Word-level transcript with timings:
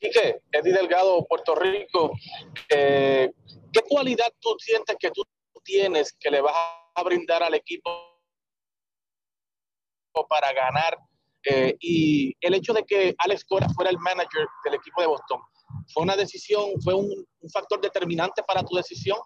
Quique, 0.00 0.40
Eddie 0.50 0.72
Delgado, 0.72 1.26
Puerto 1.28 1.54
Rico, 1.54 2.12
eh, 2.70 3.30
¿qué 3.70 3.80
cualidad 3.86 4.32
tú 4.40 4.56
sientes 4.58 4.96
que 4.98 5.10
tú 5.10 5.22
tienes 5.62 6.16
que 6.18 6.30
le 6.30 6.40
vas 6.40 6.54
a 6.94 7.02
brindar 7.02 7.42
al 7.42 7.54
equipo 7.54 7.90
para 10.28 10.52
ganar? 10.54 10.96
Eh, 11.44 11.76
y 11.80 12.34
el 12.40 12.54
hecho 12.54 12.72
de 12.72 12.84
que 12.84 13.14
Alex 13.18 13.44
Cora 13.44 13.68
fuera 13.68 13.90
el 13.90 13.98
manager 13.98 14.46
del 14.64 14.74
equipo 14.74 15.02
de 15.02 15.06
Boston, 15.06 15.40
¿fue 15.92 16.02
una 16.02 16.16
decisión, 16.16 16.70
fue 16.82 16.94
un, 16.94 17.26
factor 17.52 17.80
determinante 17.80 18.42
para 18.42 18.62
tu 18.62 18.76
decisión? 18.76 19.18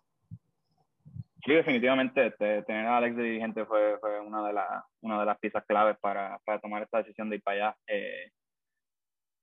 Sí, 1.44 1.52
definitivamente 1.52 2.28
este, 2.28 2.62
tener 2.62 2.86
a 2.86 2.96
Alex 2.96 3.16
dirigente 3.16 3.64
fue, 3.66 3.98
una, 4.20 4.46
de 4.46 5.24
las 5.24 5.38
piezas 5.38 5.64
claves 5.66 5.96
para, 6.00 6.38
para, 6.44 6.58
tomar 6.60 6.82
esta 6.82 6.98
decisión 6.98 7.28
de 7.30 7.36
ir 7.36 7.42
para 7.42 7.68
allá. 7.68 7.76
Eh, 7.86 8.30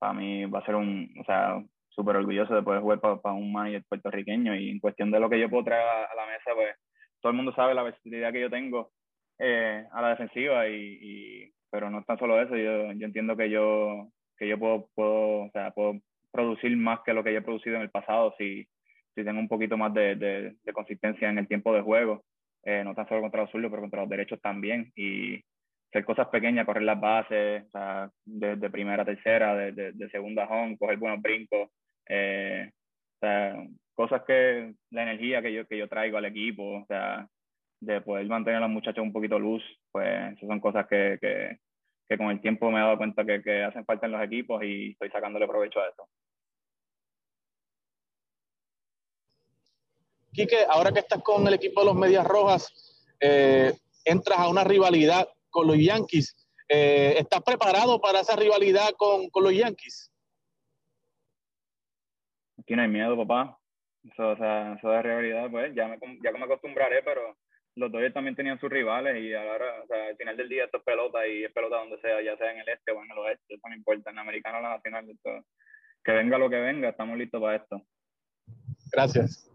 para 0.02 0.14
mí 0.14 0.46
va 0.46 0.60
a 0.60 0.66
ser 0.66 0.74
un, 0.74 1.14
o 1.20 1.24
sea, 1.26 1.64
súper 1.90 2.16
orgulloso 2.16 2.56
de 2.56 2.64
poder 2.64 2.82
jugar 2.82 3.00
para, 3.00 3.36
un 3.36 3.54
manager 3.54 3.84
puertorriqueño. 3.88 4.56
Y 4.56 4.72
en 4.72 4.80
cuestión 4.80 5.12
de 5.12 5.20
lo 5.20 5.30
que 5.30 5.40
yo 5.40 5.48
puedo 5.48 5.64
traer 5.66 5.84
a, 5.88 6.16
la 6.16 6.26
mesa, 6.26 6.56
pues 6.56 6.76
todo 7.22 7.30
el 7.30 7.36
mundo 7.36 7.54
sabe 7.54 7.76
la 7.76 7.84
versatilidad 7.84 8.34
que 8.34 8.42
yo 8.42 8.50
tengo 8.50 8.92
eh, 9.38 9.86
a 9.92 10.02
la 10.02 10.10
defensiva 10.10 10.68
y, 10.68 11.54
pero 11.70 11.92
no 11.92 12.00
es 12.00 12.06
tan 12.08 12.18
solo 12.18 12.42
eso, 12.42 12.58
yo, 12.58 12.92
yo 12.94 13.06
entiendo 13.06 13.38
que 13.38 13.52
yo, 13.52 14.08
que 14.38 14.48
yo 14.48 14.58
puedo, 14.58 14.90
puedo, 14.96 15.44
o 15.44 15.52
sea, 15.52 15.70
puedo 15.70 16.00
producir 16.32 16.76
más 16.76 17.02
que 17.06 17.14
lo 17.14 17.24
que 17.24 17.34
yo 17.34 17.38
he 17.38 17.44
producido 17.44 17.76
en 17.76 17.84
el 17.84 17.92
pasado 17.92 18.34
si, 18.40 18.68
si 19.14 19.24
tengo 19.24 19.40
un 19.40 19.48
poquito 19.48 19.78
más 19.78 19.94
de, 19.94 20.16
de, 20.16 20.74
consistencia 20.74 21.30
en 21.30 21.38
el 21.38 21.48
tiempo 21.48 21.76
de 21.76 21.82
juego, 21.82 22.24
eh, 22.64 22.84
no 22.84 22.96
tan 22.96 23.08
solo 23.08 23.22
contra 23.22 23.42
los 23.42 23.52
zurdos, 23.52 23.70
pero 23.70 23.84
contra 23.84 24.02
los 24.02 24.10
derechos 24.10 24.42
también. 24.42 24.92
Y 24.96 25.44
hacer 25.92 26.06
cosas 26.06 26.30
pequeñas, 26.30 26.66
correr 26.66 26.84
las 26.84 27.00
bases, 27.00 27.66
o 27.68 27.70
sea, 27.72 28.10
de, 28.24 28.70
primera 28.70 29.04
a 29.04 29.06
tercera, 29.06 29.56
de, 29.56 30.10
segunda 30.10 30.48
home, 30.48 30.78
coger 30.78 30.98
buenos 30.98 31.22
brincos, 31.22 31.70
eh, 32.08 32.72
o 33.16 33.20
sea, 33.20 33.68
cosas 33.94 34.24
que 34.26 34.74
la 34.92 35.04
energía 35.04 35.42
que 35.42 35.54
yo, 35.54 35.68
que 35.68 35.78
yo 35.78 35.90
traigo 35.90 36.18
al 36.18 36.26
equipo, 36.26 36.82
o 36.82 36.86
sea, 36.86 37.28
de 37.82 38.00
poder 38.00 38.26
mantener 38.28 38.58
a 38.58 38.62
los 38.62 38.70
muchachos 38.70 39.04
un 39.04 39.12
poquito 39.12 39.38
luz, 39.38 39.62
pues 39.92 40.08
esas 40.08 40.48
son 40.48 40.62
cosas 40.62 40.88
que, 40.88 41.18
que, 41.20 41.58
que 42.08 42.18
con 42.18 42.32
el 42.32 42.40
tiempo 42.40 42.72
me 42.72 42.80
he 42.80 42.84
dado 42.84 42.98
cuenta 42.98 43.26
que, 43.26 43.42
que, 43.42 43.64
hacen 43.64 43.84
falta 43.84 44.06
en 44.06 44.14
los 44.14 44.24
equipos 44.24 44.64
y 44.64 44.92
estoy 44.92 45.10
sacándole 45.10 45.46
provecho 45.46 45.82
a 45.82 45.90
eso. 45.90 46.08
Quique, 50.32 50.60
ahora 50.70 50.94
que 50.94 51.00
estás 51.00 51.22
con 51.22 51.46
el 51.46 51.56
equipo 51.56 51.82
de 51.82 51.88
los 51.88 51.96
Medias 51.96 52.26
Rojas, 52.26 53.04
eh, 53.20 53.74
entras 54.06 54.40
a 54.40 54.48
una 54.48 54.64
rivalidad 54.64 55.28
con 55.52 55.68
los 55.68 55.78
Yankees. 55.78 56.36
Eh, 56.68 57.16
¿Estás 57.18 57.42
preparado 57.44 58.00
para 58.00 58.22
esa 58.22 58.36
rivalidad 58.36 58.92
con, 58.98 59.30
con, 59.30 59.44
los 59.44 59.54
Yankees? 59.54 60.12
Aquí 62.60 62.76
no 62.76 62.82
hay 62.82 62.88
miedo, 62.88 63.18
papá. 63.18 63.60
Eso, 64.04 64.30
o 64.30 64.38
sea, 64.38 64.74
eso 64.74 64.90
de 64.90 65.02
rivalidad, 65.02 65.52
pues 65.52 65.76
ya 65.76 65.88
me, 65.88 66.00
ya 66.24 66.32
me 66.32 66.44
acostumbraré, 66.44 67.04
pero 67.04 67.38
los 67.76 67.92
Dodgers 67.92 68.14
también 68.14 68.36
tenían 68.36 68.60
sus 68.60 68.70
rivales 68.70 69.22
y 69.22 69.34
ahora, 69.34 69.82
o 69.84 69.88
sea, 69.88 70.08
al 70.08 70.18
final 70.18 70.38
del 70.38 70.50
día 70.50 70.66
esto 70.66 70.78
es 70.78 70.84
pelota 70.84 71.28
y 71.28 71.44
es 71.44 71.52
pelota 71.52 71.78
donde 71.78 72.00
sea, 72.00 72.22
ya 72.22 72.36
sea 72.38 72.52
en 72.52 72.60
el 72.60 72.70
este 72.70 72.92
o 72.92 73.04
en 73.04 73.12
el 73.12 73.18
oeste, 73.18 73.54
eso 73.54 73.68
no 73.68 73.76
importa, 73.76 74.10
en 74.10 74.20
americano 74.20 74.58
o 74.58 74.60
en 74.60 74.64
la 74.64 74.76
nacional, 74.76 75.06
que 76.04 76.12
venga 76.12 76.38
lo 76.38 76.50
que 76.50 76.60
venga, 76.60 76.90
estamos 76.90 77.18
listos 77.18 77.42
para 77.42 77.58
esto. 77.58 77.82
Gracias. 78.92 79.51